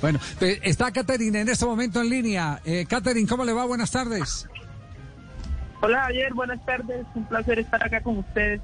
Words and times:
Bueno, 0.00 0.20
está 0.40 0.90
Katherine 0.92 1.40
en 1.40 1.48
este 1.48 1.66
momento 1.66 2.00
en 2.00 2.08
línea. 2.10 2.60
Eh, 2.64 2.86
Katherine, 2.88 3.28
¿cómo 3.28 3.44
le 3.44 3.52
va? 3.52 3.64
Buenas 3.64 3.90
tardes. 3.90 4.48
Hola, 5.80 6.02
Javier. 6.02 6.34
Buenas 6.34 6.64
tardes. 6.64 7.06
Un 7.14 7.24
placer 7.26 7.58
estar 7.58 7.82
acá 7.84 8.02
con 8.02 8.18
ustedes. 8.18 8.60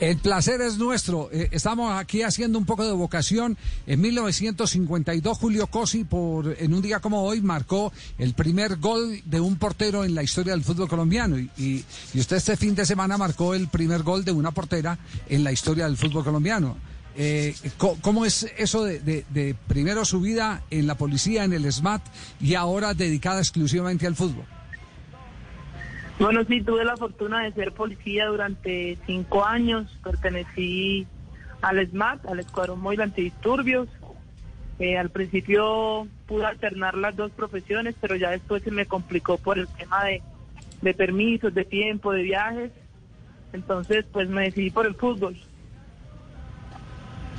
El 0.00 0.16
placer 0.18 0.60
es 0.60 0.78
nuestro. 0.78 1.28
Eh, 1.32 1.48
estamos 1.52 1.92
aquí 1.96 2.22
haciendo 2.22 2.58
un 2.58 2.66
poco 2.66 2.84
de 2.84 2.92
vocación. 2.92 3.56
En 3.86 4.00
1952, 4.00 5.38
Julio 5.38 5.66
Cosi, 5.68 6.04
por, 6.04 6.56
en 6.58 6.74
un 6.74 6.82
día 6.82 6.98
como 6.98 7.22
hoy, 7.22 7.40
marcó 7.40 7.92
el 8.18 8.34
primer 8.34 8.76
gol 8.78 9.20
de 9.24 9.40
un 9.40 9.56
portero 9.56 10.04
en 10.04 10.14
la 10.14 10.22
historia 10.22 10.54
del 10.54 10.64
fútbol 10.64 10.88
colombiano. 10.88 11.38
Y, 11.38 11.50
y, 11.56 11.84
y 12.14 12.20
usted 12.20 12.36
este 12.36 12.56
fin 12.56 12.74
de 12.74 12.84
semana 12.84 13.16
marcó 13.16 13.54
el 13.54 13.68
primer 13.68 14.02
gol 14.02 14.24
de 14.24 14.32
una 14.32 14.50
portera 14.50 14.98
en 15.28 15.44
la 15.44 15.52
historia 15.52 15.84
del 15.84 15.96
fútbol 15.96 16.24
colombiano. 16.24 16.76
Eh, 17.16 17.54
¿Cómo 17.76 18.24
es 18.24 18.50
eso 18.56 18.84
de, 18.84 19.00
de, 19.00 19.56
primero 19.66 20.04
su 20.04 20.20
vida 20.20 20.62
en 20.70 20.86
la 20.86 20.96
policía, 20.96 21.44
en 21.44 21.52
el 21.52 21.70
SMAT, 21.70 22.02
y 22.40 22.54
ahora 22.54 22.94
dedicada 22.94 23.40
exclusivamente 23.40 24.06
al 24.06 24.16
fútbol? 24.16 24.44
Bueno, 26.18 26.44
sí, 26.44 26.62
tuve 26.62 26.84
la 26.84 26.96
fortuna 26.96 27.42
de 27.44 27.52
ser 27.52 27.72
policía 27.72 28.26
durante 28.26 28.96
cinco 29.06 29.44
años. 29.44 29.90
Pertenecí 30.02 31.06
al 31.60 31.86
SMAT, 31.86 32.26
al 32.26 32.40
Escuadrón 32.40 32.80
Móvil 32.80 33.02
Antidisturbios. 33.02 33.88
Eh, 34.78 34.96
al 34.96 35.10
principio 35.10 36.06
pude 36.26 36.46
alternar 36.46 36.96
las 36.96 37.14
dos 37.14 37.30
profesiones, 37.32 37.94
pero 38.00 38.16
ya 38.16 38.30
después 38.30 38.62
se 38.62 38.70
me 38.70 38.86
complicó 38.86 39.36
por 39.36 39.58
el 39.58 39.68
tema 39.68 40.04
de 40.80 40.94
permisos, 40.94 41.52
de 41.52 41.64
tiempo, 41.64 42.12
de 42.12 42.22
viajes. 42.22 42.70
Entonces, 43.52 44.04
pues 44.10 44.28
me 44.28 44.44
decidí 44.44 44.70
por 44.70 44.86
el 44.86 44.94
fútbol. 44.94 45.36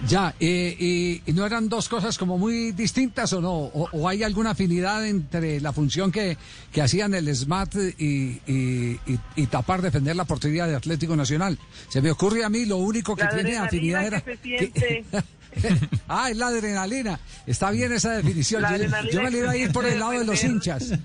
Ya, 0.08 0.34
eh, 0.40 0.76
y, 0.78 1.22
y, 1.26 1.34
no 1.34 1.46
eran 1.46 1.70
dos 1.70 1.88
cosas 1.88 2.18
como 2.18 2.38
muy 2.38 2.73
distintas 2.73 3.32
o 3.34 3.42
no? 3.42 3.54
¿O, 3.54 3.90
o 3.92 4.10
hay 4.10 4.23
alguna 4.23 4.50
afinidad 4.52 5.06
entre 5.08 5.62
la 5.62 5.72
función 5.72 6.12
que, 6.12 6.38
que 6.72 6.82
hacían 6.82 7.14
el 7.14 7.34
SMAT 7.34 7.76
y, 7.98 8.42
y, 8.45 9.00
y, 9.36 9.48
tapar, 9.48 9.82
defender 9.82 10.16
la 10.16 10.26
portería 10.26 10.68
de 10.68 10.76
Atlético 10.76 11.16
Nacional? 11.16 11.58
Se 11.88 12.02
me 12.02 12.12
ocurre 12.12 12.44
a 12.44 12.50
mí, 12.50 12.66
lo 12.66 12.78
único 12.78 13.16
que 13.16 13.23
la 13.23 13.30
tiene 13.30 13.58
afinidad 13.58 14.06
era... 14.06 14.22
Que 14.22 14.36
se 14.36 14.44
siente... 14.44 15.06
ah, 16.08 16.30
es 16.30 16.38
la 16.38 16.48
adrenalina. 16.48 17.20
Está 17.45 17.72
bien 17.72 17.94
esa 17.94 18.12
definición. 18.17 18.64
Yo, 18.64 18.78
yo, 19.12 19.22
me 19.22 19.32
le 19.32 19.38
iba 19.38 19.52
a 19.52 19.56
ir 19.56 19.72
por 19.72 19.86
el 19.86 20.00
lado 20.00 20.12
de 20.12 20.26
los 20.26 20.44
hinchas. 20.44 21.00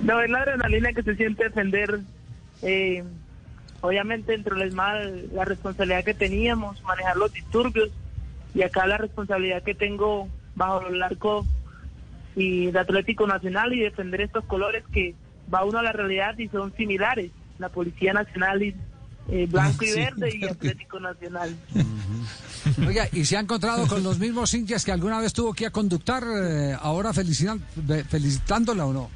no, 0.00 0.20
es 0.20 0.30
la 0.30 0.38
adrenalina 0.38 0.92
que 0.92 1.02
se 1.02 1.16
siente 1.16 1.44
defender... 1.44 2.00
Eh, 2.62 3.04
obviamente 3.84 4.32
dentro 4.32 4.56
del 4.56 4.72
mal 4.72 5.28
la 5.34 5.44
responsabilidad 5.44 6.04
que 6.04 6.14
teníamos, 6.14 6.82
manejar 6.84 7.18
los 7.18 7.30
disturbios 7.30 7.90
y 8.54 8.62
acá 8.62 8.86
la 8.86 8.96
responsabilidad 8.96 9.62
que 9.62 9.74
tengo 9.74 10.26
bajo 10.54 10.86
el 10.86 11.02
arco 11.02 11.44
y 12.34 12.70
de 12.70 12.78
Atlético 12.78 13.26
Nacional 13.26 13.74
y 13.74 13.80
defender 13.80 14.22
estos 14.22 14.42
colores 14.46 14.84
que 14.90 15.14
va 15.52 15.66
uno 15.66 15.80
a 15.80 15.82
la 15.82 15.92
realidad 15.92 16.38
y 16.38 16.48
son 16.48 16.74
similares, 16.74 17.30
la 17.58 17.68
Policía 17.68 18.14
Nacional 18.14 18.62
y 18.62 18.74
eh, 19.28 19.46
blanco 19.50 19.84
y 19.84 19.88
sí. 19.88 20.00
verde 20.00 20.34
y 20.34 20.44
Atlético 20.46 20.98
Nacional. 20.98 21.54
Uh 21.74 21.78
-huh. 21.78 22.88
Oiga, 22.88 23.06
¿y 23.12 23.26
se 23.26 23.36
ha 23.36 23.40
encontrado 23.40 23.86
con 23.86 24.02
los 24.02 24.18
mismos 24.18 24.54
hinchas 24.54 24.82
que 24.82 24.92
alguna 24.92 25.20
vez 25.20 25.34
tuvo 25.34 25.52
que 25.52 25.66
a 25.66 25.70
conductar, 25.70 26.24
eh, 26.24 26.74
ahora 26.80 27.12
felicitándola 27.12 28.86
o 28.86 28.94
no? 28.94 29.10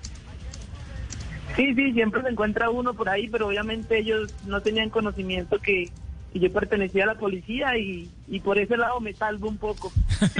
Sí, 1.59 1.75
sí, 1.75 1.93
siempre 1.93 2.23
se 2.23 2.29
encuentra 2.29 2.71
uno 2.71 2.95
por 2.95 3.09
ahí, 3.09 3.27
pero 3.27 3.49
obviamente 3.49 3.99
ellos 3.99 4.33
no 4.47 4.61
tenían 4.61 4.91
conocimiento 4.91 5.59
que, 5.59 5.91
que 6.33 6.39
yo 6.39 6.53
pertenecía 6.53 7.03
a 7.03 7.09
la 7.09 7.17
policía 7.17 7.77
y, 7.77 8.09
y, 8.29 8.39
por 8.39 8.59
ese 8.59 8.77
lado 8.77 9.01
me 9.01 9.13
salvo 9.13 9.49
un 9.49 9.59
poco. 9.59 9.91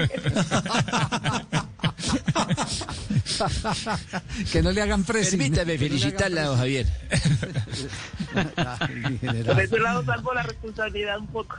que 4.53 4.63
no 4.63 4.71
le 4.71 4.81
hagan 4.81 5.03
presión. 5.03 5.41
Permítame 5.41 5.73
no 5.73 5.79
felicitarla, 5.81 6.45
don 6.45 6.57
Javier. 6.57 6.87
por 9.45 9.61
ese 9.61 9.81
lado 9.81 10.05
salvo 10.05 10.35
la 10.35 10.45
responsabilidad 10.45 11.19
un 11.19 11.27
poco. 11.27 11.59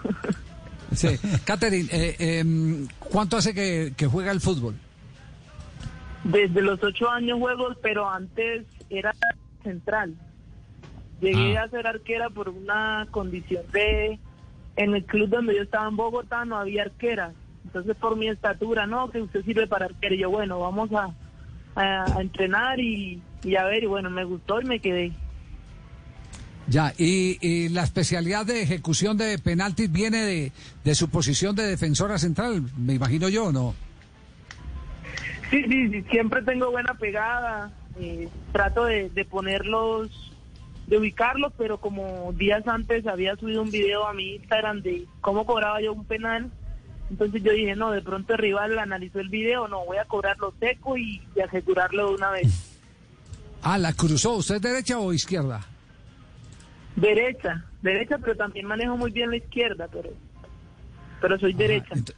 sí. 0.95 1.19
Catherine, 1.43 1.89
eh, 1.91 2.15
eh, 2.17 2.85
¿cuánto 2.97 3.35
hace 3.35 3.53
que, 3.53 3.91
que 3.97 4.07
juega 4.07 4.31
el 4.31 4.39
fútbol? 4.39 4.75
Desde 6.23 6.61
los 6.61 6.81
ocho 6.81 7.09
años 7.09 7.39
juego, 7.39 7.75
pero 7.81 8.09
antes 8.09 8.63
era 8.89 9.13
central. 9.63 10.15
Llegué 11.21 11.57
ah. 11.57 11.63
a 11.63 11.69
ser 11.69 11.87
arquera 11.87 12.29
por 12.29 12.49
una 12.49 13.07
condición 13.11 13.63
de... 13.71 14.19
En 14.75 14.93
el 14.95 15.03
club 15.03 15.27
donde 15.27 15.55
yo 15.55 15.63
estaba 15.63 15.89
en 15.89 15.97
Bogotá 15.97 16.45
no 16.45 16.55
había 16.55 16.83
arquera. 16.83 17.33
Entonces 17.65 17.97
por 17.97 18.15
mi 18.15 18.29
estatura, 18.29 18.87
no, 18.87 19.09
que 19.11 19.21
usted 19.21 19.43
sirve 19.43 19.67
para 19.67 19.87
arquera. 19.87 20.15
Y 20.15 20.19
yo, 20.19 20.29
bueno, 20.29 20.59
vamos 20.59 20.89
a, 20.93 21.13
a, 21.75 22.17
a 22.17 22.21
entrenar 22.21 22.79
y, 22.79 23.21
y, 23.43 23.55
a 23.57 23.65
ver. 23.65 23.83
Y 23.83 23.87
bueno, 23.87 24.09
me 24.09 24.23
gustó 24.23 24.61
y 24.61 24.65
me 24.65 24.79
quedé. 24.79 25.11
Ya, 26.67 26.93
y, 26.97 27.37
y 27.41 27.69
la 27.69 27.83
especialidad 27.83 28.45
de 28.45 28.61
ejecución 28.61 29.17
de 29.17 29.37
penaltis 29.39 29.91
viene 29.91 30.19
de, 30.19 30.51
de 30.83 30.95
su 30.95 31.09
posición 31.09 31.55
de 31.55 31.63
defensora 31.63 32.17
central, 32.19 32.63
me 32.77 32.93
imagino 32.93 33.27
yo, 33.27 33.51
¿no? 33.51 33.73
Sí, 35.49 35.63
sí, 35.67 35.89
sí, 35.89 36.03
siempre 36.11 36.43
tengo 36.43 36.69
buena 36.69 36.93
pegada. 36.93 37.71
Eh, 37.99 38.29
trato 38.53 38.85
de, 38.85 39.09
de, 39.09 39.25
ponerlos, 39.25 40.09
de 40.87 40.97
ubicarlos, 40.97 41.51
pero 41.57 41.81
como 41.81 42.31
días 42.31 42.65
antes 42.65 43.05
había 43.05 43.35
subido 43.35 43.61
un 43.61 43.71
video 43.71 44.07
a 44.07 44.13
mi 44.13 44.35
Instagram 44.35 44.81
de 44.81 45.05
cómo 45.19 45.45
cobraba 45.45 45.81
yo 45.81 45.91
un 45.91 46.05
penal, 46.05 46.49
entonces 47.09 47.43
yo 47.43 47.51
dije, 47.51 47.75
no, 47.75 47.91
de 47.91 48.01
pronto 48.01 48.33
el 48.33 48.39
rival 48.39 48.79
analizó 48.79 49.19
el 49.19 49.27
video, 49.27 49.67
no, 49.67 49.83
voy 49.83 49.97
a 49.97 50.05
cobrarlo 50.05 50.53
seco 50.61 50.97
y, 50.97 51.21
y 51.35 51.41
asegurarlo 51.41 52.07
de 52.07 52.15
una 52.15 52.31
vez. 52.31 52.79
Ah, 53.61 53.77
la 53.77 53.91
cruzó, 53.91 54.35
¿usted 54.35 54.55
es 54.55 54.61
derecha 54.61 54.97
o 54.97 55.11
izquierda? 55.11 55.65
Derecha, 56.95 57.65
derecha, 57.81 58.17
pero 58.17 58.37
también 58.37 58.65
manejo 58.65 58.95
muy 58.95 59.11
bien 59.11 59.29
la 59.29 59.37
izquierda, 59.37 59.89
pero, 59.91 60.11
pero 61.19 61.37
soy 61.37 61.51
Ajá, 61.51 61.59
derecha. 61.59 61.95
Ent 61.95 62.11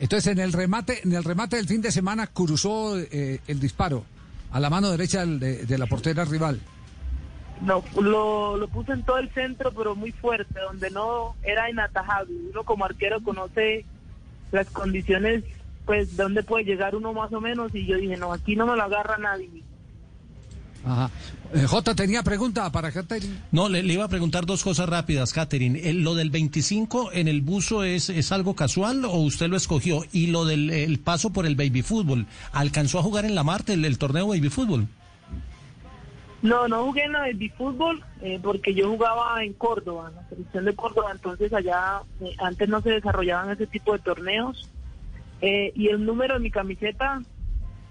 entonces 0.00 0.30
en 0.30 0.38
el 0.38 0.52
remate, 0.52 1.00
en 1.02 1.12
el 1.12 1.24
remate 1.24 1.56
del 1.56 1.66
fin 1.66 1.80
de 1.80 1.90
semana 1.90 2.28
cruzó 2.28 2.96
eh, 2.98 3.40
el 3.48 3.58
disparo 3.58 4.04
a 4.50 4.60
la 4.60 4.70
mano 4.70 4.90
derecha 4.90 5.24
de, 5.24 5.64
de 5.64 5.78
la 5.78 5.86
portera 5.86 6.24
rival. 6.24 6.60
No, 7.60 7.82
lo, 8.00 8.56
lo, 8.56 8.68
puse 8.68 8.92
en 8.92 9.02
todo 9.02 9.18
el 9.18 9.30
centro, 9.30 9.72
pero 9.72 9.96
muy 9.96 10.12
fuerte, 10.12 10.60
donde 10.60 10.90
no 10.90 11.34
era 11.42 11.68
inatajable. 11.68 12.34
Uno 12.50 12.64
como 12.64 12.84
arquero 12.84 13.22
conoce 13.22 13.84
las 14.52 14.68
condiciones, 14.70 15.44
pues, 15.84 16.16
de 16.16 16.22
dónde 16.22 16.42
puede 16.42 16.64
llegar 16.64 16.94
uno 16.94 17.12
más 17.12 17.32
o 17.32 17.40
menos, 17.40 17.74
y 17.74 17.84
yo 17.86 17.96
dije, 17.96 18.16
no, 18.16 18.32
aquí 18.32 18.54
no 18.54 18.66
me 18.66 18.76
lo 18.76 18.84
agarra 18.84 19.18
nadie. 19.18 19.62
Ajá. 20.84 21.10
Eh, 21.54 21.66
J 21.66 21.94
tenía 21.94 22.22
pregunta 22.22 22.70
para 22.70 22.92
Catherine. 22.92 23.34
No, 23.52 23.68
le, 23.68 23.82
le, 23.82 23.94
iba 23.94 24.04
a 24.04 24.08
preguntar 24.08 24.46
dos 24.46 24.62
cosas 24.62 24.88
rápidas, 24.88 25.32
Catherine. 25.32 25.80
El, 25.88 26.02
¿Lo 26.02 26.14
del 26.14 26.30
25 26.30 27.12
en 27.12 27.28
el 27.28 27.40
buzo 27.40 27.84
es, 27.84 28.10
es 28.10 28.32
algo 28.32 28.54
casual 28.54 29.04
o 29.04 29.16
usted 29.16 29.48
lo 29.48 29.56
escogió? 29.56 30.04
Y 30.12 30.28
lo 30.28 30.44
del 30.44 30.70
el 30.70 30.98
paso 30.98 31.30
por 31.30 31.46
el 31.46 31.56
baby 31.56 31.82
fútbol, 31.82 32.26
¿alcanzó 32.52 32.98
a 32.98 33.02
jugar 33.02 33.24
en 33.24 33.34
la 33.34 33.44
Marte 33.44 33.74
el, 33.74 33.84
el 33.84 33.98
torneo 33.98 34.28
baby 34.28 34.48
fútbol? 34.48 34.88
No, 36.40 36.68
no 36.68 36.84
jugué 36.84 37.04
en 37.04 37.12
la 37.12 37.20
baby 37.20 37.48
fútbol 37.48 38.04
eh, 38.20 38.38
porque 38.40 38.72
yo 38.72 38.88
jugaba 38.88 39.42
en 39.42 39.54
Córdoba, 39.54 40.10
en 40.10 40.16
la 40.16 40.28
selección 40.28 40.64
de 40.66 40.74
Córdoba, 40.74 41.10
entonces 41.12 41.52
allá 41.52 42.02
eh, 42.20 42.36
antes 42.38 42.68
no 42.68 42.80
se 42.80 42.90
desarrollaban 42.90 43.50
ese 43.50 43.66
tipo 43.66 43.92
de 43.92 43.98
torneos. 43.98 44.68
Eh, 45.40 45.72
y 45.74 45.88
el 45.88 46.04
número 46.04 46.34
de 46.34 46.40
mi 46.40 46.50
camiseta 46.50 47.22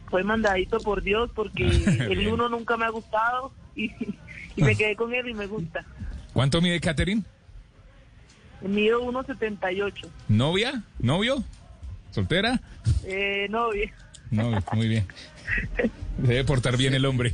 fue 0.09 0.23
mandadito 0.23 0.79
por 0.79 1.01
Dios 1.01 1.29
porque 1.33 1.67
el 2.09 2.27
uno 2.27 2.49
nunca 2.49 2.77
me 2.77 2.85
ha 2.85 2.89
gustado 2.89 3.51
y, 3.75 3.91
y, 4.55 4.63
me 4.63 4.75
quedé 4.75 4.95
con 4.95 5.13
él 5.13 5.29
y 5.29 5.33
me 5.33 5.47
gusta. 5.47 5.85
¿Cuánto 6.33 6.61
mide 6.61 6.79
Catherine? 6.79 7.23
Mido 8.61 9.01
1.78. 9.03 9.93
¿Novia? 10.29 10.83
¿Novio? 10.99 11.43
¿Soltera? 12.11 12.59
Eh, 13.05 13.47
novia. 13.49 13.93
Novia, 14.31 14.63
muy 14.73 14.87
bien. 14.87 15.07
Debe 16.17 16.43
portar 16.43 16.75
bien 16.77 16.93
el 16.95 17.05
hombre. 17.05 17.33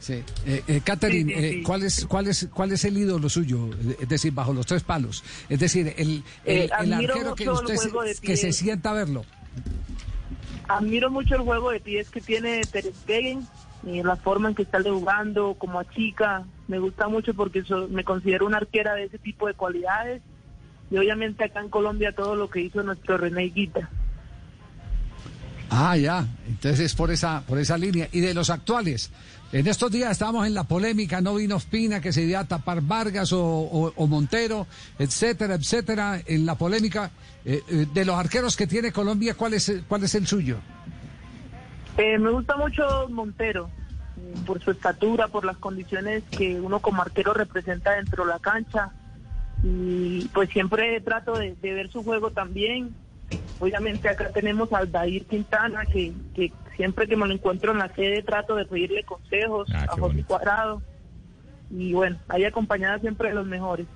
Sí. 0.00 0.14
Eh, 0.46 0.62
eh, 0.66 0.80
Catherine, 0.82 1.32
Sí, 1.32 1.40
sí, 1.40 1.46
eh. 1.58 1.62
¿cuál, 1.62 1.84
es, 1.84 2.06
cuál, 2.06 2.26
es, 2.26 2.48
¿cuál 2.52 2.72
es 2.72 2.84
el 2.84 2.98
ídolo 2.98 3.28
suyo? 3.28 3.70
Es 4.00 4.08
decir, 4.08 4.32
bajo 4.32 4.52
los 4.52 4.66
tres 4.66 4.82
palos. 4.82 5.22
Es 5.48 5.60
decir, 5.60 5.94
el, 5.96 6.24
el, 6.44 6.64
Eh, 6.64 6.70
el 6.80 6.92
arquero 6.92 7.36
que 7.36 7.48
usted 7.48 7.76
se, 7.76 8.20
que 8.20 8.36
se 8.36 8.52
sienta 8.52 8.90
a 8.90 8.94
verlo. 8.94 9.24
Admiro 10.68 11.10
mucho 11.10 11.34
el 11.34 11.42
juego 11.42 11.70
de 11.70 11.80
pies 11.80 12.08
que 12.08 12.20
tiene 12.20 12.62
Ter 12.66 12.84
Stegen 13.02 13.46
y 13.82 14.02
la 14.02 14.16
forma 14.16 14.48
en 14.48 14.54
que 14.54 14.62
está 14.62 14.82
jugando, 14.82 15.54
como 15.54 15.80
a 15.80 15.84
chica. 15.90 16.44
Me 16.68 16.78
gusta 16.78 17.08
mucho 17.08 17.34
porque 17.34 17.62
so- 17.62 17.88
me 17.88 18.04
considero 18.04 18.46
una 18.46 18.58
arquera 18.58 18.94
de 18.94 19.04
ese 19.04 19.18
tipo 19.18 19.46
de 19.46 19.54
cualidades. 19.54 20.22
Y 20.90 20.98
obviamente 20.98 21.44
acá 21.44 21.60
en 21.60 21.68
Colombia 21.70 22.12
todo 22.12 22.36
lo 22.36 22.48
que 22.48 22.60
hizo 22.60 22.82
nuestro 22.82 23.16
René 23.18 23.44
Guita. 23.44 23.90
Ah, 25.74 25.96
ya. 25.96 26.26
Entonces 26.46 26.80
es 26.80 26.94
por 26.94 27.10
esa, 27.10 27.40
por 27.46 27.58
esa 27.58 27.78
línea. 27.78 28.06
Y 28.12 28.20
de 28.20 28.34
los 28.34 28.50
actuales. 28.50 29.10
En 29.52 29.66
estos 29.66 29.90
días 29.90 30.10
estábamos 30.10 30.46
en 30.46 30.54
la 30.54 30.64
polémica, 30.64 31.20
no 31.20 31.34
vino 31.34 31.56
Ospina, 31.56 32.00
que 32.00 32.12
se 32.12 32.22
iba 32.22 32.40
a 32.40 32.44
tapar 32.46 32.82
Vargas 32.82 33.32
o, 33.32 33.92
Montero, 34.08 34.66
etcétera, 34.98 35.54
etcétera. 35.54 36.20
En 36.26 36.44
la 36.44 36.56
polémica 36.56 37.10
eh, 37.44 37.62
eh, 37.68 37.86
de 37.92 38.04
los 38.04 38.16
arqueros 38.16 38.56
que 38.56 38.66
tiene 38.66 38.92
Colombia, 38.92 39.34
¿cuál 39.34 39.54
es, 39.54 39.72
cuál 39.88 40.04
es 40.04 40.14
el 40.14 40.26
suyo? 40.26 40.58
Eh, 41.96 42.18
me 42.18 42.30
gusta 42.30 42.56
mucho 42.56 43.08
Montero, 43.10 43.68
eh, 44.18 44.34
por 44.46 44.62
su 44.62 44.70
estatura, 44.70 45.28
por 45.28 45.44
las 45.44 45.56
condiciones 45.56 46.22
que 46.30 46.60
uno 46.60 46.80
como 46.80 47.02
arquero 47.02 47.32
representa 47.34 47.92
dentro 47.92 48.24
de 48.24 48.30
la 48.30 48.38
cancha. 48.38 48.90
Y 49.62 50.28
pues 50.34 50.50
siempre 50.50 51.00
trato 51.00 51.34
de 51.34 51.54
ver 51.62 51.90
su 51.90 52.02
juego 52.02 52.30
también. 52.30 52.94
Obviamente 53.62 54.08
acá 54.08 54.28
tenemos 54.34 54.72
a 54.72 54.78
Aldair 54.78 55.24
Quintana, 55.26 55.84
que, 55.86 56.12
que 56.34 56.52
siempre 56.76 57.06
que 57.06 57.14
me 57.16 57.28
lo 57.28 57.32
encuentro 57.32 57.70
en 57.70 57.78
la 57.78 57.94
sede 57.94 58.20
trato 58.24 58.56
de 58.56 58.64
pedirle 58.64 59.04
consejos 59.04 59.68
Ah, 59.72 59.84
a 59.84 59.86
José 59.86 60.00
bonito. 60.00 60.26
Cuadrado. 60.26 60.82
Y 61.70 61.92
bueno, 61.92 62.18
ahí 62.28 62.44
acompañada 62.44 62.98
siempre 62.98 63.28
de 63.28 63.36
los 63.36 63.46
mejores. 63.46 63.86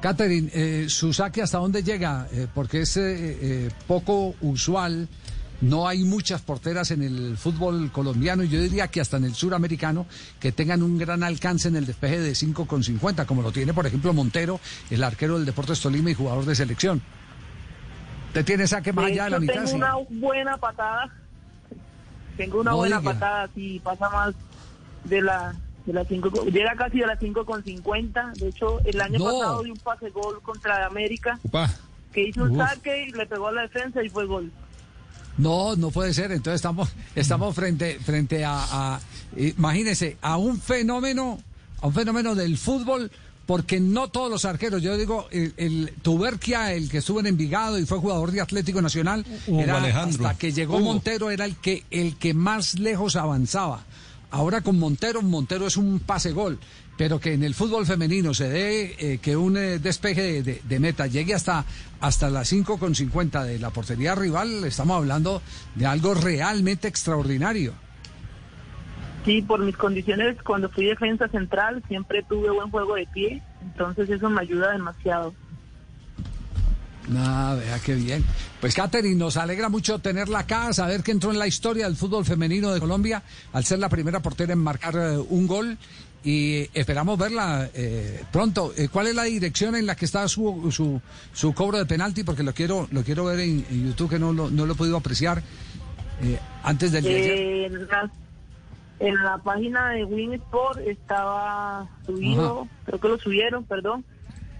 Catherine, 0.00 0.50
eh, 0.52 0.86
su 0.88 1.12
saque 1.12 1.42
hasta 1.42 1.58
dónde 1.58 1.84
llega, 1.84 2.26
Eh, 2.32 2.48
porque 2.52 2.80
es 2.80 2.96
eh, 2.96 3.04
eh, 3.06 3.70
poco 3.86 4.34
usual. 4.40 5.08
No 5.60 5.86
hay 5.86 6.02
muchas 6.02 6.42
porteras 6.42 6.90
en 6.90 7.02
el 7.04 7.36
fútbol 7.38 7.92
colombiano 7.92 8.42
y 8.42 8.48
yo 8.48 8.60
diría 8.60 8.88
que 8.88 9.00
hasta 9.00 9.16
en 9.16 9.24
el 9.24 9.34
suramericano 9.34 10.06
que 10.40 10.50
tengan 10.50 10.82
un 10.82 10.98
gran 10.98 11.22
alcance 11.22 11.68
en 11.68 11.76
el 11.76 11.86
despeje 11.86 12.18
de 12.20 12.34
5 12.34 12.66
con 12.66 12.82
50, 12.82 13.26
como 13.26 13.42
lo 13.42 13.52
tiene, 13.52 13.72
por 13.72 13.86
ejemplo, 13.86 14.12
Montero, 14.12 14.58
el 14.90 15.04
arquero 15.04 15.36
del 15.36 15.46
Deportes 15.46 15.80
Tolima 15.80 16.10
y 16.10 16.14
jugador 16.14 16.44
de 16.44 16.56
selección. 16.56 17.00
¿Usted 18.34 18.44
tiene 18.46 18.66
saque 18.66 18.92
más 18.92 19.04
allá 19.06 19.24
de 19.26 19.30
la 19.30 19.38
mitad? 19.38 19.54
tengo 19.54 19.66
sí? 19.68 19.74
una 19.76 19.94
buena 20.10 20.56
patada. 20.56 21.08
Tengo 22.36 22.62
una 22.62 22.72
No 22.72 22.78
buena 22.78 22.98
diga. 22.98 23.12
patada, 23.12 23.48
sí, 23.54 23.80
pasa 23.84 24.10
más 24.10 24.34
de 25.04 25.22
la 25.22 25.54
de 25.86 25.92
la 25.92 26.04
cinco, 26.06 26.30
llega 26.46 26.74
casi 26.74 27.00
a 27.02 27.06
las 27.06 27.18
5 27.20 27.44
con 27.46 27.62
50. 27.62 28.32
De 28.40 28.48
hecho, 28.48 28.80
el 28.84 29.00
año 29.00 29.20
No. 29.20 29.26
pasado 29.26 29.62
di 29.62 29.70
un 29.70 29.76
pase 29.78 30.08
gol 30.10 30.40
contra 30.42 30.84
América, 30.84 31.38
que 32.12 32.22
hizo 32.26 32.42
un 32.42 32.58
Uf. 32.60 32.68
saque 32.68 33.04
y 33.06 33.12
le 33.12 33.24
pegó 33.26 33.46
a 33.48 33.52
la 33.52 33.62
defensa 33.62 34.02
y 34.02 34.08
fue 34.08 34.24
gol. 34.26 34.50
No, 35.38 35.76
no 35.76 35.90
puede 35.92 36.12
ser. 36.12 36.32
Entonces 36.32 36.56
estamos, 36.56 36.92
estamos 37.14 37.54
frente, 37.54 38.00
frente 38.00 38.44
a, 38.44 38.56
a- 38.96 39.00
imagínese, 39.36 40.16
a 40.22 40.38
un 40.38 40.58
fenómeno, 40.60 41.38
a 41.82 41.86
un 41.86 41.92
fenómeno 41.94 42.34
del 42.34 42.56
fútbol, 42.58 43.12
porque 43.46 43.78
no 43.80 44.08
todos 44.08 44.30
los 44.30 44.44
arqueros, 44.44 44.82
yo 44.82 44.96
digo, 44.96 45.28
el, 45.30 45.52
el 45.56 45.92
Tuberquia, 46.02 46.72
el 46.72 46.88
que 46.90 46.98
estuvo 46.98 47.20
en 47.20 47.26
Envigado 47.26 47.78
y 47.78 47.84
fue 47.86 47.98
jugador 47.98 48.30
de 48.32 48.40
Atlético 48.40 48.80
Nacional, 48.80 49.24
Hugo 49.46 49.60
era 49.60 49.78
Alejandro. 49.78 50.26
hasta 50.26 50.38
que 50.38 50.52
llegó 50.52 50.76
Hugo. 50.76 50.84
Montero 50.86 51.30
era 51.30 51.44
el 51.44 51.56
que, 51.56 51.84
el 51.90 52.16
que 52.16 52.32
más 52.34 52.78
lejos 52.78 53.16
avanzaba. 53.16 53.84
Ahora 54.30 54.62
con 54.62 54.78
Montero, 54.78 55.20
Montero 55.22 55.66
es 55.66 55.76
un 55.76 56.00
pase 56.00 56.32
gol. 56.32 56.58
Pero 56.96 57.18
que 57.18 57.32
en 57.34 57.42
el 57.42 57.56
fútbol 57.56 57.86
femenino 57.86 58.32
se 58.34 58.48
dé 58.48 58.94
eh, 59.00 59.18
que 59.18 59.36
un 59.36 59.56
eh, 59.56 59.80
despeje 59.80 60.22
de, 60.22 60.42
de- 60.44 60.62
de 60.62 60.78
meta 60.78 61.08
llegue 61.08 61.34
hasta, 61.34 61.64
hasta 62.00 62.30
las 62.30 62.52
5,50 62.52 63.42
de 63.44 63.58
la 63.58 63.70
portería 63.70 64.14
rival, 64.14 64.64
estamos 64.64 64.96
hablando 64.98 65.42
de 65.74 65.86
algo 65.86 66.14
realmente 66.14 66.86
extraordinario. 66.86 67.74
Sí, 69.24 69.40
por 69.40 69.60
mis 69.60 69.76
condiciones, 69.76 70.36
cuando 70.42 70.68
fui 70.68 70.84
defensa 70.84 71.28
central, 71.28 71.82
siempre 71.88 72.22
tuve 72.22 72.50
buen 72.50 72.70
juego 72.70 72.94
de 72.94 73.06
pie, 73.06 73.42
entonces 73.62 74.10
eso 74.10 74.28
me 74.28 74.42
ayuda 74.42 74.72
demasiado. 74.72 75.32
Ah, 77.16 77.56
vea 77.58 77.78
qué 77.80 77.94
bien. 77.94 78.24
Pues 78.60 78.74
Catherine, 78.74 79.16
nos 79.16 79.36
alegra 79.36 79.68
mucho 79.68 79.98
tenerla 79.98 80.40
acá, 80.40 80.72
saber 80.72 81.02
que 81.02 81.12
entró 81.12 81.30
en 81.30 81.38
la 81.38 81.46
historia 81.46 81.86
del 81.86 81.96
fútbol 81.96 82.24
femenino 82.24 82.72
de 82.72 82.80
Colombia 82.80 83.22
al 83.52 83.64
ser 83.64 83.78
la 83.78 83.88
primera 83.88 84.20
portera 84.20 84.52
en 84.52 84.58
marcar 84.58 84.94
eh, 84.96 85.18
un 85.28 85.46
gol 85.46 85.76
y 86.24 86.66
esperamos 86.72 87.18
verla 87.18 87.68
eh, 87.74 88.22
pronto. 88.32 88.72
Eh, 88.76 88.88
¿Cuál 88.90 89.08
es 89.08 89.14
la 89.14 89.24
dirección 89.24 89.74
en 89.76 89.86
la 89.86 89.94
que 89.96 90.06
está 90.06 90.26
su, 90.28 90.70
su, 90.72 91.00
su 91.34 91.52
cobro 91.52 91.76
de 91.76 91.84
penalti? 91.84 92.24
Porque 92.24 92.42
lo 92.42 92.54
quiero 92.54 92.88
lo 92.90 93.02
quiero 93.02 93.26
ver 93.26 93.40
en, 93.40 93.66
en 93.70 93.88
YouTube 93.88 94.10
que 94.10 94.18
no 94.18 94.32
lo, 94.32 94.50
no 94.50 94.64
lo 94.64 94.72
he 94.72 94.76
podido 94.76 94.96
apreciar 94.96 95.42
eh, 96.22 96.38
antes 96.62 96.90
del 96.92 97.04
de 97.04 97.14
ayer. 97.14 97.88
Eh, 99.00 99.08
en, 99.08 99.22
la, 99.22 99.38
página 99.38 99.90
de 99.90 100.04
Win 100.04 100.34
Sport 100.34 100.80
estaba 100.86 101.88
subido, 102.06 102.62
Ajá. 102.62 102.70
creo 102.86 103.00
que 103.00 103.08
lo 103.08 103.18
subieron, 103.18 103.64
perdón. 103.64 104.04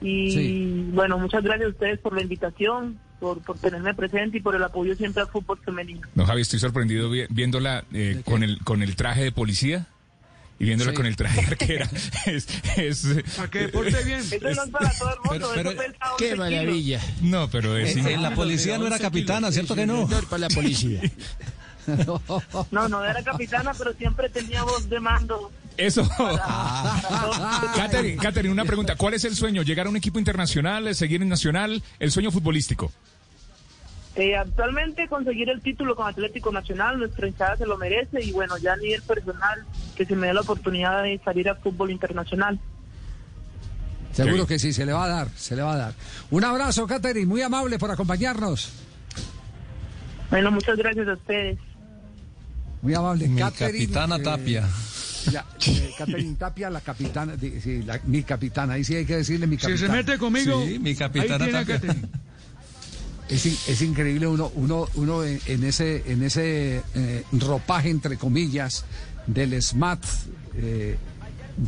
Y 0.01 0.31
Sí. 0.33 0.85
bueno, 0.93 1.19
muchas 1.19 1.43
gracias 1.43 1.67
a 1.69 1.71
ustedes 1.71 1.99
por 2.01 2.15
la 2.15 2.23
invitación, 2.23 2.99
por, 3.21 3.41
por 3.41 3.59
tenerme 3.59 3.95
presente 3.95 4.37
y 4.39 4.41
por 4.41 4.55
el 4.55 4.63
apoyo 4.63 4.95
siempre 4.97 5.23
al 5.23 5.29
fútbol 5.29 5.59
femenino. 5.65 6.07
No, 6.15 6.27
Javi, 6.27 6.43
estoy 6.43 6.59
sorprendido 6.59 7.09
vi- 7.09 7.27
viéndola 7.31 7.85
eh, 7.93 8.21
con, 8.25 8.43
el, 8.43 8.59
con 8.65 8.83
el 8.83 8.97
traje 8.97 9.23
de 9.25 9.33
policía 9.33 9.87
y 10.59 10.67
viéndola 10.67 10.91
Sí. 10.91 10.97
con 10.97 11.07
el 11.07 11.17
traje 11.17 11.41
de 11.41 11.47
arquera. 11.47 11.89
es, 12.27 12.47
es, 12.77 13.07
Para 13.37 13.51
que 13.51 13.69
porte 13.69 14.05
bien. 14.05 14.21
Eso 14.21 14.39
no 14.43 14.51
es 14.51 14.71
para 14.71 14.91
todo 14.99 15.11
el 15.11 15.31
mundo, 15.31 15.49
Pero- 15.55 15.71
eso 15.71 15.79
pero- 15.81 15.93
11 15.93 15.97
Qué 16.19 16.25
kilos. 16.33 16.39
maravilla. 16.39 17.01
No, 17.23 17.49
pero 17.49 17.77
es... 17.79 17.97
En 17.97 18.23
la 18.23 18.35
policía 18.35 18.77
no 18.79 18.87
era 18.87 18.99
capitana, 18.99 19.51
¿cierto 19.53 19.75
que 19.75 19.87
no? 19.87 20.07
Para 20.29 20.39
la 20.39 20.49
policía. 20.49 21.01
No, 22.71 22.89
no 22.89 23.05
era 23.05 23.23
capitana, 23.23 23.73
pero 23.77 23.93
siempre 23.95 24.29
tenía 24.29 24.63
voz 24.63 24.89
de 24.89 25.01
mando. 25.01 25.51
Eso. 25.77 26.09
todo. 26.17 26.39
Catherine, 27.77 28.17
Catherine, 28.17 28.53
una 28.53 28.65
pregunta. 28.65 28.97
¿Cuál 28.97 29.15
es 29.15 29.25
el 29.25 29.35
sueño? 29.35 29.63
¿Llegar 29.63 29.87
a 29.87 29.91
un 29.91 29.97
equipo 29.97 30.19
internacional, 30.19 30.95
seguir 30.95 31.23
en 31.23 31.29
nacional? 31.29 31.83
El 31.99 32.11
sueño 32.11 32.31
futbolístico. 32.31 32.93
Eh, 34.17 34.37
actualmente 34.37 35.09
conseguir 35.09 35.51
el 35.51 35.61
título 35.61 35.97
con 35.97 36.07
Atlético 36.07 36.53
Nacional, 36.53 36.99
nuestra 36.99 37.27
hinchada 37.27 37.57
se 37.57 37.67
lo 37.67 37.77
merece 37.77 38.23
y 38.23 38.31
bueno, 38.31 38.57
ya 38.59 38.75
a 38.75 38.77
nivel 38.77 39.03
personal, 39.03 39.65
que 39.97 40.07
se 40.07 40.15
me 40.15 40.29
dé 40.29 40.35
la 40.35 40.43
oportunidad 40.43 41.03
de 41.03 41.21
salir 41.25 41.49
al 41.49 41.57
fútbol 41.57 41.91
internacional. 41.91 42.61
Seguro 44.13 44.47
que 44.47 44.61
sí, 44.61 44.73
se 44.73 44.87
le 44.87 44.93
va 44.93 45.07
a 45.07 45.09
dar, 45.09 45.29
se 45.35 45.57
le 45.57 45.63
va 45.63 45.73
a 45.73 45.77
dar. 45.77 45.95
Un 46.31 46.45
abrazo, 46.45 46.87
Catherine, 46.87 47.27
muy 47.27 47.43
amable 47.43 47.77
por 47.81 47.91
acompañarnos. 47.91 48.73
Bueno, 50.31 50.53
muchas 50.53 50.77
gracias 50.77 51.09
a 51.09 51.15
ustedes. 51.15 51.59
Muy 52.85 52.95
amable. 52.95 53.27
Mi 53.27 53.41
Catherine, 53.41 53.79
capitana 53.87 54.17
eh, 54.17 54.21
Tapia. 54.23 54.69
La, 55.33 55.45
eh, 55.67 55.91
Catherine 55.99 56.37
Tapia, 56.37 56.71
la 56.71 56.81
capitana, 56.83 57.35
sí, 57.41 57.83
la- 57.83 57.99
mi 58.05 58.23
capitana, 58.23 58.75
ahí 58.75 58.85
sí 58.85 58.95
hay 58.95 59.07
que 59.07 59.17
decirle 59.17 59.47
mi 59.49 59.57
Si 59.57 59.63
capitana. 59.63 59.87
se 59.87 59.97
mete 59.97 60.19
conmigo, 60.19 60.63
Sí, 60.67 60.79
mi 60.79 60.95
capitana 60.95 61.45
ahí 61.47 61.51
tiene 61.51 61.59
a 61.59 61.61
Tapia. 61.65 61.81
Catherine. 61.81 62.09
Es, 63.31 63.47
in- 63.47 63.57
es 63.69 63.81
increíble 63.83 64.27
uno, 64.27 64.53
uno, 64.55 64.87
uno 64.97 65.25
en, 65.25 65.41
en 65.47 65.65
ese, 65.65 66.05
en 66.13 66.23
ese 66.23 66.83
eh, 66.95 67.25
ropaje, 67.33 67.89
entre 67.89 68.19
comillas, 68.19 68.85
del 69.27 69.61
SMAT. 69.63 70.05
eh, 70.57 70.97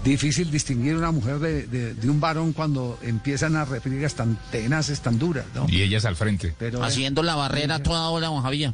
difícil 0.04 0.50
distinguir 0.50 0.96
una 0.96 1.12
mujer 1.12 1.38
de, 1.38 1.66
de- 1.68 1.94
de 1.94 2.10
un 2.10 2.20
varón 2.20 2.52
cuando 2.52 2.98
empiezan 3.02 3.54
a 3.56 3.64
referir 3.64 4.06
tan 4.10 4.36
tenaces, 4.50 5.00
tan 5.00 5.16
duras, 5.18 5.46
¿no? 5.54 5.64
Y 5.68 5.80
ellas 5.80 6.04
al 6.04 6.16
frente. 6.16 6.52
Pero 6.58 6.80
eh, 6.82 6.86
Haciendo 6.86 7.22
la 7.22 7.36
barrera 7.36 7.82
toda 7.82 8.08
hora, 8.08 8.26
don 8.26 8.42
Javier. 8.42 8.72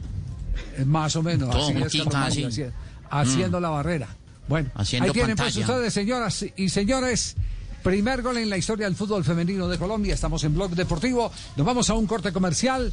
Eh, 0.77 0.85
más 0.85 1.17
o 1.17 1.23
menos, 1.23 1.51
Todo 1.51 1.63
así 1.63 1.73
es, 1.73 1.79
juntica, 1.81 2.05
Carlos 2.05 2.21
Mario, 2.21 2.49
así. 2.49 2.63
así 2.63 2.63
es, 2.63 2.73
haciendo 3.11 3.61
la 3.61 3.69
barrera. 3.71 4.09
Bueno, 4.49 4.71
Haciendo 4.75 5.07
ahí 5.07 5.13
tienen 5.13 5.37
pues 5.37 5.57
ustedes, 5.57 5.93
señoras 5.93 6.45
y 6.57 6.69
señores. 6.69 7.37
Primer 7.83 8.23
gol 8.23 8.37
en 8.37 8.49
la 8.49 8.57
historia 8.57 8.87
del 8.87 8.95
fútbol 8.95 9.25
femenino 9.25 9.67
de 9.67 9.77
Colombia. 9.77 10.15
Estamos 10.15 10.45
en 10.45 10.55
Blog 10.55 10.71
Deportivo. 10.77 11.33
Nos 11.57 11.67
vamos 11.67 11.91
a 11.91 11.95
un 11.95 12.07
corte 12.07 12.33
comercial. 12.33 12.93